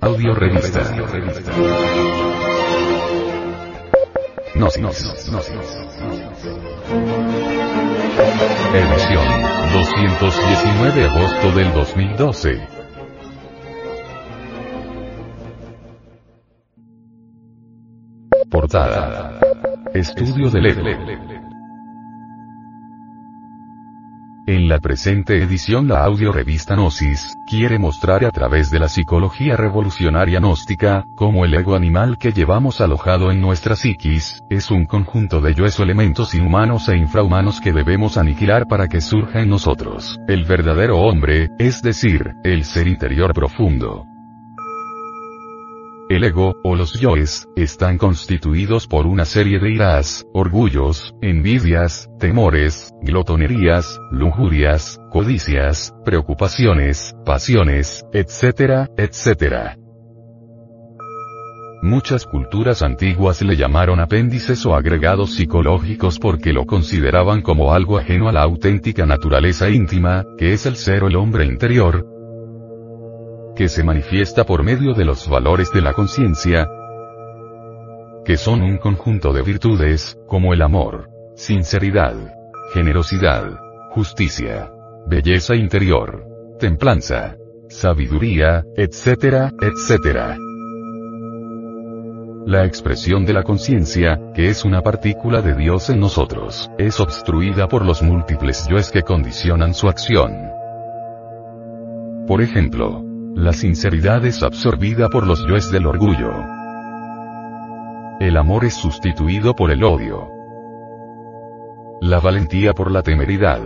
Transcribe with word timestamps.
Audio 0.00 0.34
Revista. 0.34 0.80
Gnosis. 4.54 5.30
Edición 8.74 9.26
219 9.72 11.00
de 11.00 11.08
agosto 11.08 11.52
del 11.52 11.72
2012. 11.72 12.68
Portada. 18.50 19.40
Estudio 19.94 20.50
del 20.50 20.66
ego. 20.66 21.35
En 24.66 24.70
la 24.70 24.80
presente 24.80 25.40
edición 25.40 25.86
la 25.86 26.02
audio 26.02 26.32
revista 26.32 26.74
Gnosis, 26.74 27.36
quiere 27.46 27.78
mostrar 27.78 28.24
a 28.24 28.32
través 28.32 28.68
de 28.68 28.80
la 28.80 28.88
psicología 28.88 29.56
revolucionaria 29.56 30.40
gnóstica, 30.40 31.04
cómo 31.14 31.44
el 31.44 31.54
ego 31.54 31.76
animal 31.76 32.18
que 32.18 32.32
llevamos 32.32 32.80
alojado 32.80 33.30
en 33.30 33.40
nuestra 33.40 33.76
psiquis, 33.76 34.42
es 34.50 34.72
un 34.72 34.84
conjunto 34.84 35.40
de 35.40 35.54
yoes 35.54 35.78
o 35.78 35.84
elementos 35.84 36.34
inhumanos 36.34 36.88
e 36.88 36.96
infrahumanos 36.96 37.60
que 37.60 37.72
debemos 37.72 38.16
aniquilar 38.16 38.66
para 38.66 38.88
que 38.88 39.00
surja 39.00 39.40
en 39.40 39.50
nosotros, 39.50 40.18
el 40.26 40.42
verdadero 40.42 40.98
hombre, 40.98 41.50
es 41.60 41.80
decir, 41.80 42.34
el 42.42 42.64
ser 42.64 42.88
interior 42.88 43.32
profundo. 43.34 44.15
El 46.08 46.22
ego, 46.22 46.54
o 46.62 46.76
los 46.76 47.00
yoes, 47.00 47.48
están 47.56 47.98
constituidos 47.98 48.86
por 48.86 49.06
una 49.06 49.24
serie 49.24 49.58
de 49.58 49.72
iras, 49.72 50.24
orgullos, 50.32 51.16
envidias, 51.20 52.08
temores, 52.20 52.94
glotonerías, 53.02 53.98
lujurias, 54.12 55.00
codicias, 55.10 55.92
preocupaciones, 56.04 57.16
pasiones, 57.24 58.04
etcétera, 58.12 58.88
etcétera. 58.96 59.76
Muchas 61.82 62.24
culturas 62.24 62.82
antiguas 62.82 63.42
le 63.42 63.56
llamaron 63.56 63.98
apéndices 63.98 64.64
o 64.64 64.76
agregados 64.76 65.34
psicológicos 65.34 66.20
porque 66.20 66.52
lo 66.52 66.66
consideraban 66.66 67.42
como 67.42 67.74
algo 67.74 67.98
ajeno 67.98 68.28
a 68.28 68.32
la 68.32 68.42
auténtica 68.42 69.06
naturaleza 69.06 69.70
íntima, 69.70 70.24
que 70.38 70.52
es 70.52 70.66
el 70.66 70.76
ser 70.76 71.02
o 71.02 71.08
el 71.08 71.16
hombre 71.16 71.46
interior, 71.46 72.15
que 73.56 73.68
se 73.68 73.82
manifiesta 73.82 74.44
por 74.44 74.62
medio 74.62 74.92
de 74.92 75.04
los 75.04 75.28
valores 75.28 75.72
de 75.72 75.80
la 75.80 75.94
conciencia, 75.94 76.68
que 78.24 78.36
son 78.36 78.62
un 78.62 78.76
conjunto 78.76 79.32
de 79.32 79.42
virtudes, 79.42 80.18
como 80.26 80.52
el 80.52 80.60
amor, 80.60 81.08
sinceridad, 81.34 82.14
generosidad, 82.74 83.58
justicia, 83.90 84.70
belleza 85.06 85.54
interior, 85.54 86.26
templanza, 86.58 87.36
sabiduría, 87.68 88.64
etcétera, 88.76 89.52
etcétera. 89.60 90.36
La 92.46 92.64
expresión 92.64 93.24
de 93.24 93.32
la 93.32 93.42
conciencia, 93.42 94.20
que 94.34 94.48
es 94.48 94.64
una 94.64 94.82
partícula 94.82 95.40
de 95.40 95.54
Dios 95.54 95.88
en 95.90 95.98
nosotros, 95.98 96.70
es 96.78 97.00
obstruida 97.00 97.68
por 97.68 97.84
los 97.84 98.02
múltiples 98.02 98.68
yoes 98.68 98.90
que 98.90 99.02
condicionan 99.02 99.72
su 99.74 99.88
acción. 99.88 100.32
Por 102.26 102.42
ejemplo, 102.42 103.04
la 103.36 103.52
sinceridad 103.52 104.24
es 104.24 104.42
absorbida 104.42 105.10
por 105.10 105.26
los 105.26 105.46
yoes 105.46 105.70
del 105.70 105.86
orgullo. 105.86 106.32
El 108.18 108.34
amor 108.38 108.64
es 108.64 108.72
sustituido 108.72 109.54
por 109.54 109.70
el 109.70 109.84
odio. 109.84 110.30
La 112.00 112.18
valentía 112.18 112.72
por 112.72 112.90
la 112.90 113.02
temeridad. 113.02 113.60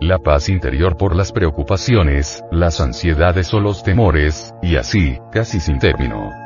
La 0.00 0.18
paz 0.18 0.48
interior 0.48 0.96
por 0.96 1.14
las 1.14 1.30
preocupaciones, 1.30 2.42
las 2.50 2.80
ansiedades 2.80 3.54
o 3.54 3.60
los 3.60 3.84
temores, 3.84 4.52
y 4.62 4.74
así, 4.74 5.20
casi 5.30 5.60
sin 5.60 5.78
término. 5.78 6.45